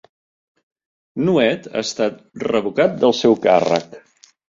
[1.27, 2.19] Nuet ha estat
[2.49, 4.05] revocat del seu càrrec